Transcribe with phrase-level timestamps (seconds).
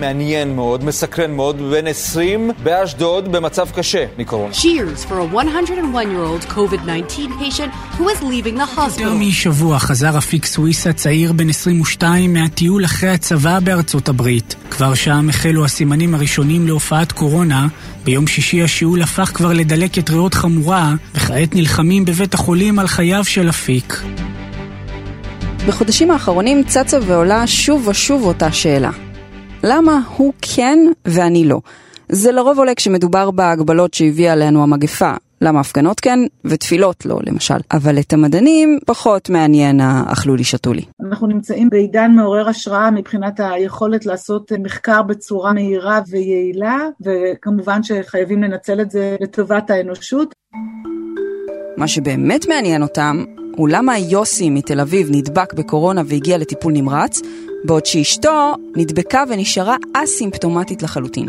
[0.00, 4.52] מעניין מאוד, מסקרן מאוד, בן 20 באשדוד במצב קשה מקורונה.
[4.52, 9.14] Cheers for a 101-year-old COVID-19 patient who is leaving the יותר hospital.
[9.18, 14.54] משבוע חזר אפיק סוויסה צעיר בן 22 מהטיול אחרי הצבא בארצות הברית.
[14.70, 17.66] כבר שם החלו הסימנים הראשונים להופעת קורונה.
[18.04, 23.48] ביום שישי השיעול הפך כבר לדלקת ריאות חמורה, וכעת נלחמים בבית החולים על חייו של
[23.48, 24.02] אפיק.
[25.68, 28.90] בחודשים האחרונים צצה ועולה שוב ושוב אותה שאלה.
[29.68, 31.60] למה הוא כן ואני לא?
[32.08, 35.12] זה לרוב עולה כשמדובר בהגבלות שהביאה עלינו המגפה.
[35.40, 37.54] למה הפגנות כן ותפילות לא, למשל.
[37.72, 40.82] אבל את המדענים פחות מעניין האכלו לי שתו לי.
[41.08, 48.80] אנחנו נמצאים בעידן מעורר השראה מבחינת היכולת לעשות מחקר בצורה מהירה ויעילה, וכמובן שחייבים לנצל
[48.80, 50.34] את זה לטובת האנושות.
[51.76, 53.24] מה שבאמת מעניין אותם
[53.56, 57.20] הוא למה יוסי מתל אביב נדבק בקורונה והגיע לטיפול נמרץ,
[57.66, 61.28] בעוד שאשתו נדבקה ונשארה אסימפטומטית לחלוטין.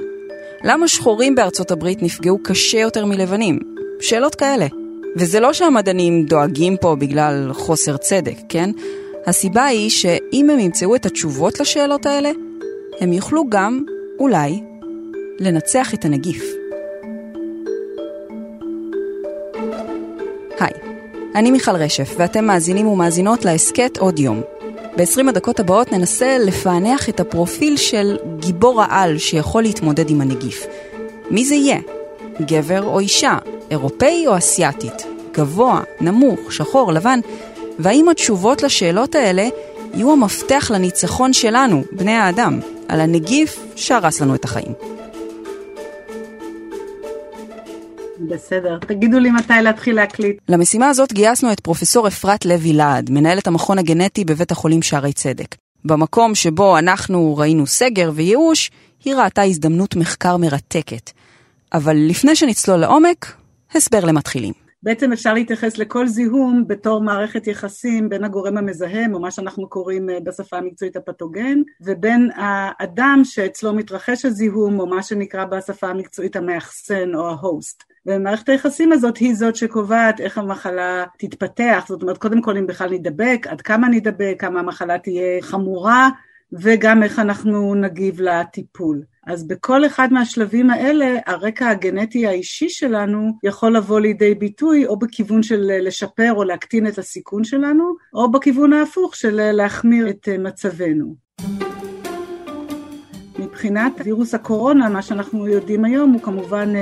[0.63, 3.59] למה שחורים בארצות הברית נפגעו קשה יותר מלבנים?
[4.01, 4.67] שאלות כאלה.
[5.15, 8.69] וזה לא שהמדענים דואגים פה בגלל חוסר צדק, כן?
[9.25, 12.31] הסיבה היא שאם הם ימצאו את התשובות לשאלות האלה,
[12.99, 13.83] הם יוכלו גם,
[14.19, 14.63] אולי,
[15.39, 16.43] לנצח את הנגיף.
[20.59, 20.71] היי,
[21.35, 24.56] אני מיכל רשף, ואתם מאזינים ומאזינות להסכת עוד יום.
[24.97, 30.65] ב-20 הדקות הבאות ננסה לפענח את הפרופיל של גיבור העל שיכול להתמודד עם הנגיף.
[31.31, 31.79] מי זה יהיה?
[32.41, 33.37] גבר או אישה?
[33.71, 35.07] אירופאי או אסיאתית?
[35.33, 37.19] גבוה, נמוך, שחור, לבן?
[37.79, 39.47] והאם התשובות לשאלות האלה
[39.93, 44.73] יהיו המפתח לניצחון שלנו, בני האדם, על הנגיף שהרס לנו את החיים?
[48.19, 50.37] בסדר, תגידו לי מתי להתחיל להקליט.
[50.49, 55.55] למשימה הזאת גייסנו את פרופסור אפרת לוי להד, מנהלת המכון הגנטי בבית החולים שערי צדק.
[55.85, 58.71] במקום שבו אנחנו ראינו סגר וייאוש,
[59.05, 61.11] היא ראתה הזדמנות מחקר מרתקת.
[61.73, 63.33] אבל לפני שנצלול לעומק,
[63.75, 64.53] הסבר למתחילים.
[64.83, 70.09] בעצם אפשר להתייחס לכל זיהום בתור מערכת יחסים בין הגורם המזהם, או מה שאנחנו קוראים
[70.09, 77.15] אה, בשפה המקצועית הפתוגן, ובין האדם שאצלו מתרחש הזיהום, או מה שנקרא בשפה המקצועית המאחסן
[77.15, 77.83] או ההוסט.
[78.07, 82.89] ומערכת היחסים הזאת היא זאת שקובעת איך המחלה תתפתח, זאת אומרת קודם כל אם בכלל
[82.89, 86.09] נדבק, עד כמה נדבק, כמה המחלה תהיה חמורה,
[86.53, 89.03] וגם איך אנחנו נגיב לטיפול.
[89.27, 95.43] אז בכל אחד מהשלבים האלה, הרקע הגנטי האישי שלנו יכול לבוא לידי ביטוי או בכיוון
[95.43, 101.15] של לשפר או להקטין את הסיכון שלנו, או בכיוון ההפוך של להחמיר את מצבנו.
[103.39, 106.73] מבחינת וירוס הקורונה, מה שאנחנו יודעים היום הוא כמובן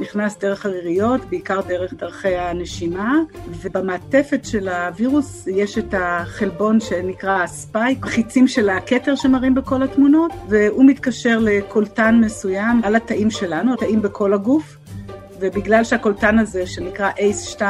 [0.00, 3.14] נכנס דרך הריריות, בעיקר דרך דרכי הנשימה,
[3.62, 10.84] ובמעטפת של הווירוס יש את החלבון שנקרא הספייק, חיצים של הכתר שמראים בכל התמונות, והוא
[10.84, 14.76] מתקשר לקולטן מסוים על התאים שלנו, התאים בכל הגוף,
[15.40, 17.62] ובגלל שהקולטן הזה שנקרא ACE2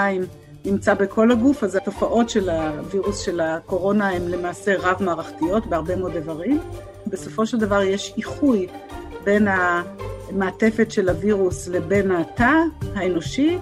[0.65, 6.60] נמצא בכל הגוף, אז התופעות של הווירוס של הקורונה הן למעשה רב-מערכתיות בהרבה מאוד איברים.
[7.06, 8.66] בסופו של דבר יש איחוי
[9.25, 9.49] בין
[10.31, 12.53] המעטפת של הווירוס לבין התא
[12.94, 13.59] האנושי,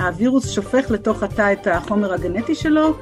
[0.00, 2.94] הווירוס שופך לתוך התא את החומר הגנטי שלו,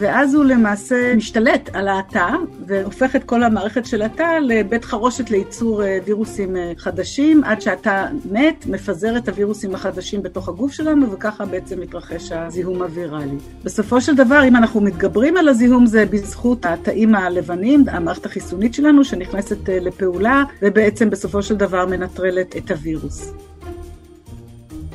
[0.00, 2.28] ואז הוא למעשה משתלט על התא,
[2.66, 9.16] והופך את כל המערכת של התא לבית חרושת לייצור וירוסים חדשים, עד שהתא מת, מפזר
[9.16, 13.36] את הווירוסים החדשים בתוך הגוף שלנו, וככה בעצם מתרחש הזיהום הוויראלי.
[13.64, 19.04] בסופו של דבר, אם אנחנו מתגברים על הזיהום, זה בזכות התאים הלבנים, המערכת החיסונית שלנו,
[19.04, 23.32] שנכנסת לפעולה, ובעצם בסופו של דבר מנטרלת את הווירוס.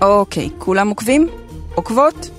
[0.02, 1.28] אוקיי, כולם עוקבים?
[1.76, 2.30] עוקבות?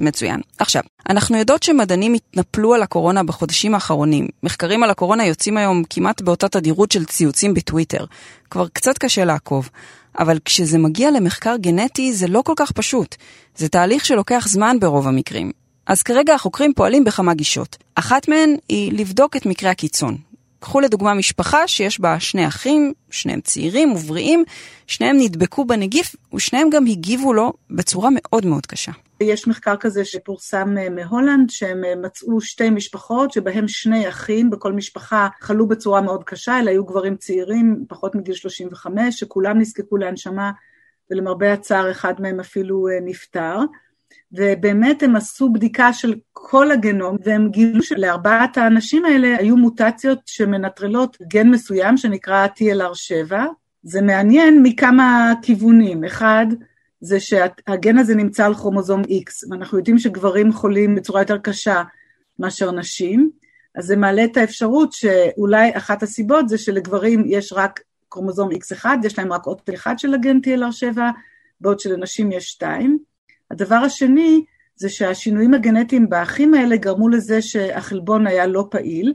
[0.00, 0.40] מצוין.
[0.62, 4.28] עכשיו, אנחנו יודעות שמדענים התנפלו על הקורונה בחודשים האחרונים.
[4.42, 8.04] מחקרים על הקורונה יוצאים היום כמעט באותה תדירות של ציוצים בטוויטר.
[8.50, 9.70] כבר קצת קשה לעקוב.
[10.18, 13.16] אבל כשזה מגיע למחקר גנטי זה לא כל כך פשוט.
[13.56, 15.52] זה תהליך שלוקח זמן ברוב המקרים.
[15.86, 17.76] אז כרגע החוקרים פועלים בכמה גישות.
[17.94, 20.16] אחת מהן היא לבדוק את מקרי הקיצון.
[20.62, 24.44] קחו לדוגמה משפחה שיש בה שני אחים, שניהם צעירים ובריאים,
[24.86, 28.92] שניהם נדבקו בנגיף ושניהם גם הגיבו לו בצורה מאוד מאוד קשה.
[29.20, 35.68] יש מחקר כזה שפורסם מהולנד, שהם מצאו שתי משפחות, שבהם שני אחים בכל משפחה חלו
[35.68, 40.50] בצורה מאוד קשה, אלה היו גברים צעירים, פחות מגיל 35, שכולם נזקקו להנשמה,
[41.10, 43.58] ולמרבה הצער אחד מהם אפילו נפטר.
[44.32, 51.16] ובאמת הם עשו בדיקה של כל הגנום, והם גילו שלארבעת האנשים האלה היו מוטציות שמנטרלות
[51.22, 53.32] גן מסוים שנקרא TLR7.
[53.82, 56.04] זה מעניין מכמה כיוונים.
[56.04, 56.46] אחד,
[57.00, 61.82] זה שהגן הזה נמצא על כרומוזום X, ואנחנו יודעים שגברים חולים בצורה יותר קשה
[62.38, 63.30] מאשר נשים,
[63.74, 67.80] אז זה מעלה את האפשרות שאולי אחת הסיבות זה שלגברים יש רק
[68.10, 70.98] כרומוזום X1, יש להם רק עוד אחד של הגן TLR7,
[71.60, 73.11] בעוד שלנשים יש שתיים.
[73.52, 74.44] הדבר השני
[74.76, 79.14] זה שהשינויים הגנטיים באחים האלה גרמו לזה שהחלבון היה לא פעיל,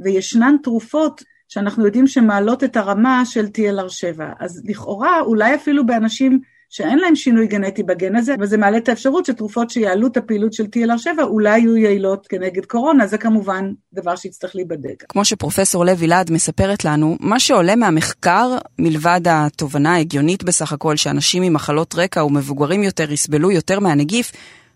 [0.00, 4.20] וישנן תרופות שאנחנו יודעים שמעלות את הרמה של TLR7.
[4.40, 6.40] אז לכאורה, אולי אפילו באנשים
[6.70, 10.64] שאין להם שינוי גנטי בגן הזה, וזה מעלה את האפשרות שתרופות שיעלו את הפעילות של
[10.64, 15.04] TLR7 אולי יהיו יעילות כנגד קורונה, זה כמובן דבר שיצטרך להיבדק.
[15.08, 21.42] כמו שפרופסור לוי להד מספרת לנו, מה שעולה מהמחקר, מלבד התובנה ההגיונית בסך הכל שאנשים
[21.42, 24.32] עם מחלות רקע ומבוגרים יותר יסבלו יותר מהנגיף,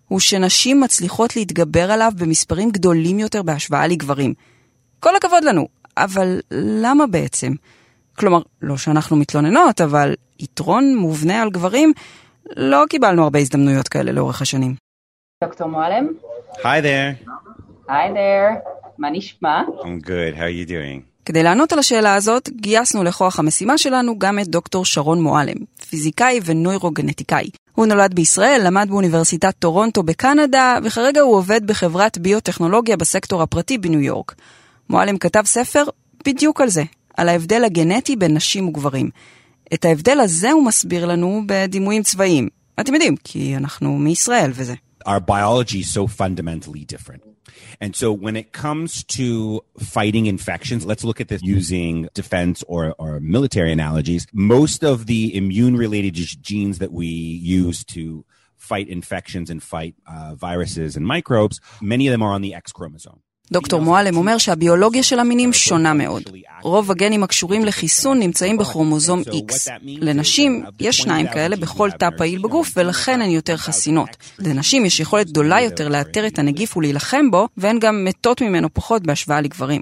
[0.08, 4.35] הוא שנשים מצליחות להתגבר עליו במספרים גדולים יותר בהשוואה לגברים.
[5.00, 7.52] כל הכבוד לנו, אבל למה בעצם?
[8.16, 11.93] כלומר, לא שאנחנו מתלוננות, אבל יתרון מובנה על גברים,
[12.56, 14.75] לא קיבלנו הרבה הזדמנויות כאלה לאורך השנים.
[15.44, 16.06] דוקטור מועלם?
[16.52, 17.28] Hi there.
[17.88, 18.69] היי there,
[18.99, 19.62] מה נשמע?
[19.81, 20.37] I'm good.
[20.37, 21.14] How are you doing?
[21.25, 25.56] כדי לענות על השאלה הזאת, גייסנו לכוח המשימה שלנו גם את דוקטור שרון מועלם,
[25.88, 27.50] פיזיקאי ונוירוגנטיקאי.
[27.72, 34.00] הוא נולד בישראל, למד באוניברסיטת טורונטו בקנדה, וכרגע הוא עובד בחברת ביוטכנולוגיה בסקטור הפרטי בניו
[34.00, 34.34] יורק.
[34.90, 35.84] מועלם כתב ספר
[36.26, 36.82] בדיוק על זה,
[37.18, 39.10] על ההבדל הגנטי בין נשים וגברים.
[39.74, 42.50] את ההבדל הזה הוא מסביר לנו בדימויים צבאיים.
[42.80, 44.74] אתם יודעים, כי אנחנו מישראל וזה.
[45.06, 47.22] Our biology is so fundamentally different.
[47.81, 52.94] And so when it comes to fighting infections, let's look at this using defense or,
[52.98, 54.28] or military analogies.
[54.34, 58.25] Most of the immune related genes that we use to
[58.57, 62.72] fight infections and fight uh, viruses and microbes, many of them are on the X
[62.72, 63.22] chromosome.
[63.52, 66.23] דוקטור מועלם אומר שהביולוגיה של המינים שונה מאוד.
[66.62, 69.70] רוב הגנים הקשורים לחיסון נמצאים בכרומוזום X.
[69.82, 74.08] לנשים יש שניים כאלה בכל תא פעיל בגוף ולכן הן יותר חסינות.
[74.38, 79.02] לנשים יש יכולת גדולה יותר לאתר את הנגיף ולהילחם בו, והן גם מתות ממנו פחות
[79.02, 79.81] בהשוואה לגברים.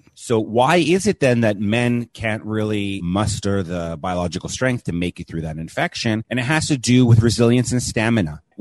[8.43, 8.52] Really.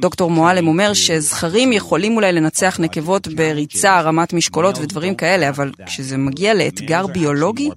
[0.00, 6.16] דוקטור מועלם אומר שזכרים יכולים אולי לנצח נקבות בריצה, הרמת משקולות ודברים כאלה, אבל כשזה
[6.16, 7.70] מגיע לאתגר ביולוגי,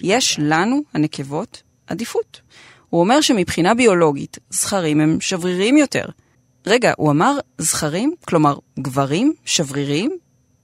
[0.00, 2.40] יש לנו, הנקבות, עדיפות.
[2.88, 6.06] הוא אומר שמבחינה ביולוגית, זכרים הם שבריריים יותר.
[6.66, 8.14] רגע, הוא אמר זכרים?
[8.24, 10.16] כלומר, גברים שבריריים?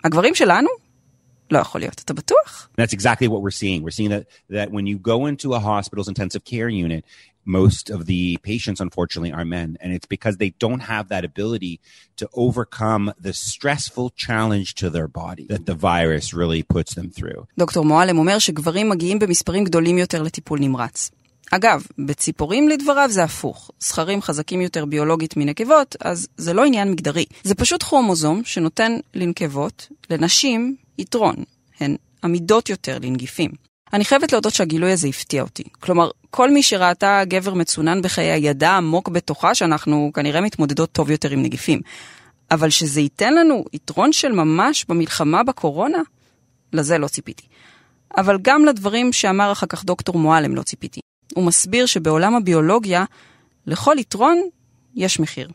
[0.05, 0.69] הגברים שלנו?
[1.51, 2.69] לא יכול להיות, אתה בטוח?
[2.81, 3.83] That's exactly what we're seeing.
[3.83, 7.05] We're seeing that, that when you go into a hospital's intensive care unit,
[7.49, 9.77] most of the patients, unfortunately, are men.
[9.81, 11.75] And it's because they don't have that ability
[12.21, 17.47] to overcome the stressful challenge to their body that the virus really puts them through.
[17.59, 21.11] דוקטור מועלם אומר שגברים מגיעים במספרים גדולים יותר לטיפול נמרץ.
[21.51, 23.71] אגב, בציפורים לדבריו זה הפוך.
[23.81, 27.25] זכרים חזקים יותר ביולוגית מנקבות, אז זה לא עניין מגדרי.
[27.45, 31.37] זה פשוט כרומוזום שנותן לנקבות, לנשים, יתרון.
[31.81, 33.68] הן עמידות יותר לנגיפים.
[33.93, 35.65] אני חייבת להודות שהגילוי הזה הפתיע אותי.
[35.81, 41.31] כלומר, כל מי שראתה גבר מצונן בחיי ידע עמוק בתוכה שאנחנו כנראה מתמודדות טוב יותר
[41.31, 41.81] עם נגיפים.
[42.51, 45.99] אבל שזה ייתן לנו יתרון של ממש במלחמה בקורונה?
[46.73, 47.47] לזה לא ציפיתי.
[48.17, 51.01] אבל גם לדברים שאמר אחר כך דוקטור מועלם לא ציפיתי.
[51.35, 53.05] הוא מסביר שבעולם הביולוגיה,
[53.67, 54.43] לכל יתרון
[54.95, 55.49] יש מחיר.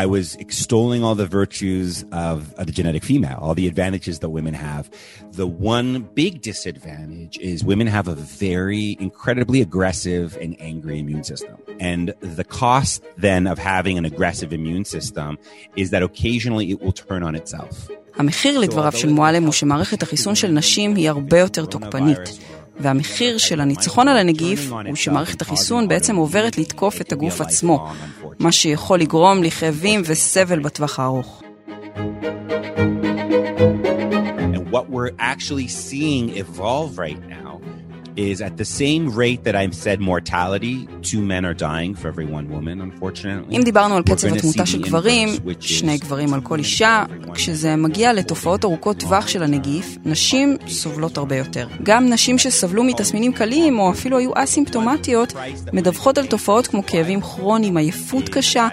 [0.00, 4.30] I was extolling all the virtues of, of, the genetic female, all the advantages that
[4.30, 4.90] women have.
[5.32, 11.56] The one big disadvantage is women have a very incredibly aggressive and angry immune system.
[11.80, 15.38] And the cost then of having an aggressive immune system
[15.76, 17.90] is that occasionally it will turn on itself.
[18.16, 22.38] המחיר לדבריו של מועלם הוא שמערכת החיסון של נשים היא הרבה יותר תוקפנית.
[22.79, 27.91] והמחיר של הניצחון על הנגיף הוא שמערכת החיסון בעצם עוברת לתקוף את הגוף עצמו,
[28.39, 31.41] מה שיכול לגרום לכאבים וסבל בטווח הארוך.
[34.77, 37.50] What we're actually seeing evolve right now
[38.15, 42.25] is at the same rate that I've said mortality, two men are dying for every
[42.25, 43.55] one woman, unfortunately.
[43.57, 47.03] אם דיברנו על קצב התמותה של גברים, שני גברים על כל אישה,
[47.33, 51.67] כשזה מגיע לתופעות ארוכות טווח של הנגיף, נשים סובלות הרבה יותר.
[51.83, 55.33] גם נשים שסבלו מתסמינים קלים, או אפילו היו אסימפטומטיות,
[55.73, 58.67] מדווחות על תופעות כמו כאבים כרוניים, עייפות קשה,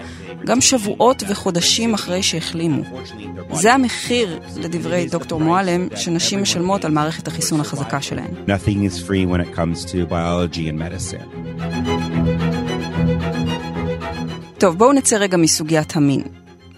[0.47, 2.83] גם שבועות וחודשים אחרי שהחלימו.
[3.53, 8.31] זה המחיר, לדברי דוקטור מועלם, שנשים משלמות על מערכת החיסון החזקה שלהן.
[14.59, 16.23] טוב, בואו נצא רגע מסוגיית המין.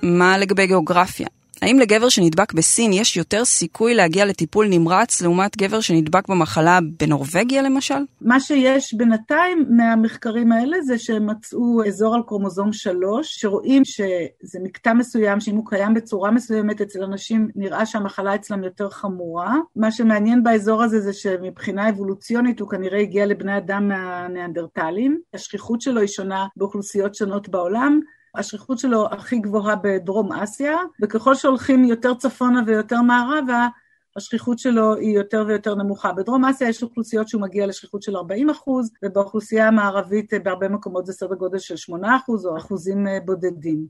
[0.02, 1.26] מה לגבי גיאוגרפיה?
[1.62, 7.62] האם לגבר שנדבק בסין יש יותר סיכוי להגיע לטיפול נמרץ לעומת גבר שנדבק במחלה בנורבגיה
[7.62, 8.04] למשל?
[8.20, 14.92] מה שיש בינתיים מהמחקרים האלה זה שהם מצאו אזור על קרומוזום 3, שרואים שזה מקטע
[14.92, 19.54] מסוים, שאם הוא קיים בצורה מסוימת אצל אנשים, נראה שהמחלה אצלם יותר חמורה.
[19.76, 25.20] מה שמעניין באזור הזה זה שמבחינה אבולוציונית הוא כנראה הגיע לבני אדם מהניאנדרטלים.
[25.34, 28.00] השכיחות שלו היא שונה באוכלוסיות שונות בעולם.
[28.34, 33.68] השכיחות שלו הכי גבוהה בדרום אסיה, וככל שהולכים יותר צפונה ויותר מערבה,
[34.16, 36.12] השכיחות שלו היא יותר ויותר נמוכה.
[36.12, 41.12] בדרום אסיה יש אוכלוסיות שהוא מגיע לשכיחות של 40 אחוז, ובאוכלוסייה המערבית בהרבה מקומות זה
[41.12, 43.86] סדר גודל של 8 אחוז או אחוזים אה, בודדים.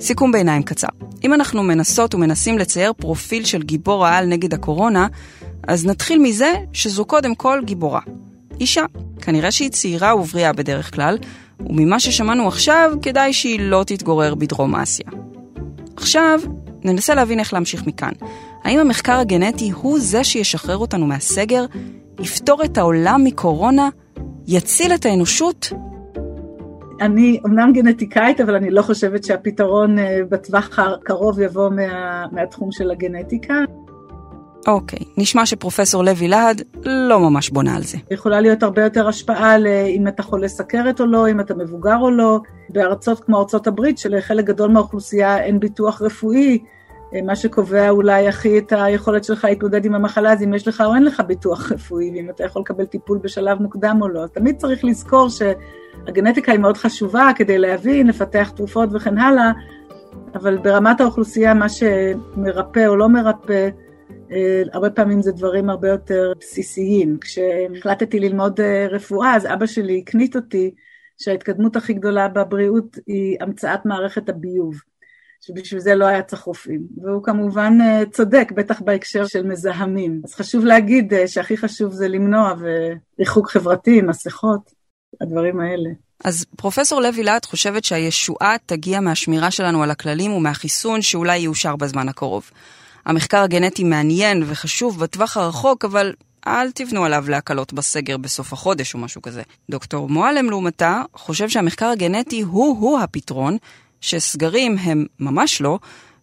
[0.00, 0.88] סיכום ביניים קצר.
[1.24, 5.06] אם אנחנו מנסות ומנסים לצייר פרופיל של גיבור העל נגד הקורונה,
[5.68, 8.00] אז נתחיל מזה שזו קודם כל גיבורה.
[8.60, 8.84] אישה.
[9.22, 11.18] כנראה שהיא צעירה ובריאה בדרך כלל,
[11.60, 15.06] וממה ששמענו עכשיו, כדאי שהיא לא תתגורר בדרום אסיה.
[15.96, 16.40] עכשיו,
[16.84, 18.12] ננסה להבין איך להמשיך מכאן.
[18.64, 21.64] האם המחקר הגנטי הוא זה שישחרר אותנו מהסגר,
[22.20, 23.88] יפתור את העולם מקורונה,
[24.48, 25.72] יציל את האנושות?
[27.00, 32.90] אני אמנם גנטיקאית, אבל אני לא חושבת שהפתרון אה, בטווח הקרוב יבוא מה, מהתחום של
[32.90, 33.54] הגנטיקה.
[34.66, 37.98] אוקיי, נשמע שפרופסור לוי להד לא ממש בונה על זה.
[38.10, 42.10] יכולה להיות הרבה יותר השפעה לאם אתה חולה סכרת או לא, אם אתה מבוגר או
[42.10, 42.40] לא.
[42.68, 46.58] בארצות כמו ארצות הברית, שלחלק גדול מהאוכלוסייה אין ביטוח רפואי,
[47.14, 50.80] אה, מה שקובע אולי הכי את היכולת שלך להתמודד עם המחלה, זה אם יש לך
[50.86, 54.20] או אין לך ביטוח רפואי, ואם אתה יכול לקבל טיפול בשלב מוקדם או לא.
[54.20, 59.52] אז תמיד צריך לזכור שהגנטיקה היא מאוד חשובה כדי להבין, לפתח תרופות וכן הלאה,
[60.34, 63.85] אבל ברמת האוכלוסייה, מה שמרפא או לא מרפא, אה,
[64.72, 67.18] הרבה פעמים זה דברים הרבה יותר בסיסיים.
[67.20, 70.70] כשהחלטתי ללמוד אה, רפואה, אז אבא שלי הקנית אותי
[71.18, 74.74] שההתקדמות הכי גדולה בבריאות היא המצאת מערכת הביוב.
[75.40, 76.82] שבשביל זה לא היה צריך רופאים.
[77.02, 80.20] והוא כמובן אה, צודק, בטח בהקשר של מזהמים.
[80.24, 82.54] אז חשוב להגיד שהכי חשוב זה למנוע
[83.18, 84.70] וריחוק חברתי, מסכות,
[85.20, 85.90] הדברים האלה.
[86.24, 92.08] אז פרופסור לוי להט חושבת שהישועה תגיע מהשמירה שלנו על הכללים ומהחיסון שאולי יאושר בזמן
[92.08, 92.50] הקרוב.
[93.06, 96.12] המחקר הגנטי מעניין וחשוב בטווח הרחוק, אבל
[96.46, 99.42] אל תבנו עליו להקלות בסגר בסוף החודש או משהו כזה.
[99.70, 103.56] דוקטור מועלם לעומתה חושב שהמחקר הגנטי הוא-הוא הפתרון,
[104.00, 105.78] שסגרים הם ממש לא,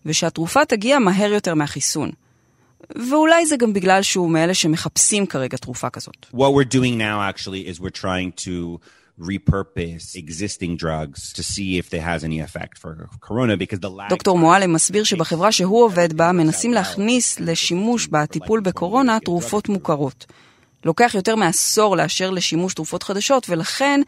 [0.06, 2.12] ושהתרופה תגיע מהר יותר מהחיסון.
[3.10, 6.26] ואולי זה גם בגלל שהוא מאלה שמחפשים כרגע תרופה כזאת.
[6.34, 8.80] What we're doing now actually is we're trying to
[9.20, 14.10] repurpose existing drugs to see if there has any effect for corona because the lag...
[14.10, 20.26] דוקטור מועלם מסביר שבחברה שהוא עובד בה מנסים להכניס לשימוש בטיפול בקורונה תרופות מוכרות.
[20.86, 24.02] לוקח יותר מעשור לאשר לשימוש תרופות חדשות ולכן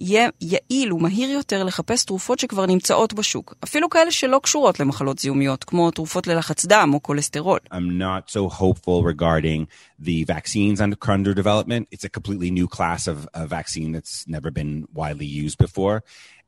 [0.00, 5.64] יהיה יעיל ומהיר יותר לחפש תרופות שכבר נמצאות בשוק, אפילו כאלה שלא קשורות למחלות זיהומיות,
[5.64, 7.58] כמו תרופות ללחץ דם או כולסטרול.
[7.72, 9.66] I'm not so hopeful regarding
[10.00, 11.88] the vaccines under development.
[11.92, 16.02] It's a completely new class of a vaccine that's never been widely used before.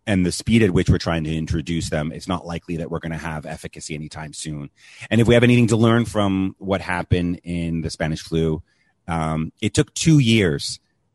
[0.07, 3.05] And the speed at which we're trying to introduce them, it's not likely that we're
[3.07, 4.71] going to have efficacy anytime soon.
[5.11, 8.63] And if we have anything to learn from what happened in the Spanish flu,
[9.17, 10.65] um, it took two years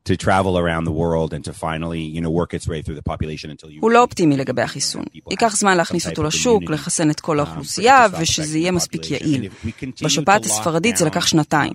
[0.10, 3.08] to travel around the world and to finally, you know, work its way through the
[3.12, 3.80] population until you...
[3.82, 5.04] הוא לא אופטימי לגבי החיסון.
[5.30, 9.50] ייקח זמן להכניס אותו לשוק, לחסן את כל האוכלוסייה, ושזה יהיה מספיק יעיל.
[10.04, 11.74] בשפעת הספרדית זה לקח שנתיים.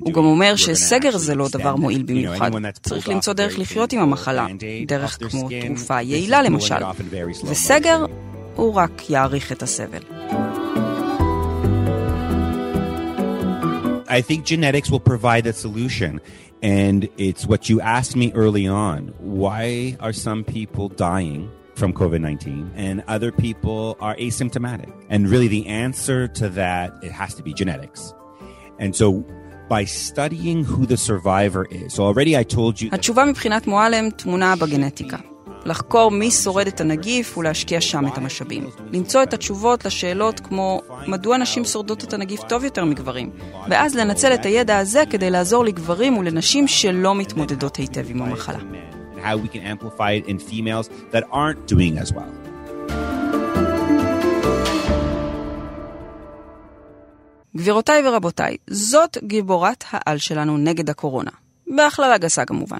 [0.00, 2.50] הוא גם אומר שסגר זה לא דבר מועיל במיוחד.
[2.82, 4.46] צריך למצוא דרך לחיות עם המחלה,
[4.86, 6.74] דרך כמו תרופה יעילה למשל.
[7.44, 8.04] וסגר,
[8.56, 10.02] הוא רק יאריך את הסבל.
[14.13, 16.19] I think genetics will provide a solution.
[16.61, 19.13] And it's what you asked me early on.
[19.19, 24.91] Why are some people dying from COVID 19 and other people are asymptomatic?
[25.09, 28.13] And really, the answer to that, it has to be genetics.
[28.79, 29.23] And so,
[29.69, 32.89] by studying who the survivor is, so already I told you.
[32.91, 35.17] התשובה מבחינת מועלם טמונה בגנטיקה.
[35.64, 38.70] לחקור מי שורד את הנגיף ולהשקיע שם את המשאבים.
[38.92, 43.30] למצוא את התשובות לשאלות כמו מדוע נשים שורדות את הנגיף טוב יותר מגברים,
[43.68, 48.58] ואז לנצל את הידע הזה כדי לעזור לגברים ולנשים שלא מתמודדות היטב עם המחלה.
[57.56, 61.30] גבירותיי ורבותיי, זאת גיבורת העל שלנו נגד הקורונה.
[61.66, 62.78] בהכללה גסה כמובן.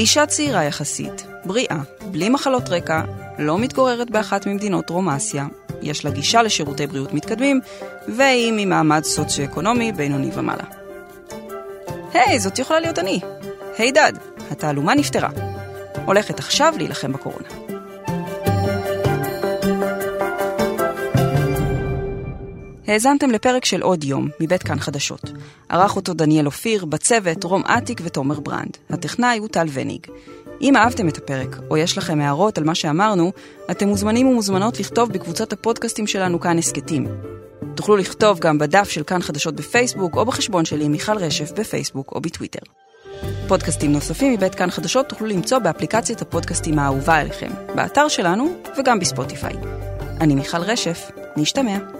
[0.00, 1.76] היא אישה צעירה יחסית, בריאה,
[2.10, 3.02] בלי מחלות רקע,
[3.38, 5.46] לא מתגוררת באחת ממדינות דרום אסיה,
[5.82, 7.60] יש לה גישה לשירותי בריאות מתקדמים,
[8.08, 10.64] והיא ממעמד סוציו-אקונומי בינוני ומעלה.
[12.14, 13.20] היי, זאת יכולה להיות אני.
[13.78, 14.12] היי דד,
[14.50, 15.28] התעלומה נפתרה.
[16.04, 17.69] הולכת עכשיו להילחם בקורונה.
[22.90, 25.32] האזנתם לפרק של עוד יום, מבית כאן חדשות.
[25.68, 28.76] ערך אותו דניאל אופיר, בצוות רום אטיק ותומר ברנד.
[28.90, 30.06] הטכנאי הוא טל וניג.
[30.60, 33.32] אם אהבתם את הפרק, או יש לכם הערות על מה שאמרנו,
[33.70, 37.06] אתם מוזמנים ומוזמנות לכתוב בקבוצת הפודקאסטים שלנו כאן הסכתים.
[37.74, 42.20] תוכלו לכתוב גם בדף של כאן חדשות בפייסבוק, או בחשבון שלי מיכל רשף בפייסבוק או
[42.20, 42.60] בטוויטר.
[43.48, 49.54] פודקאסטים נוספים מבית כאן חדשות תוכלו למצוא באפליקציית הפודקאסטים האהובה עליכם, באתר שלנו וגם בספוטיפיי.
[50.20, 51.99] אני מיכל רשף, נשתמע.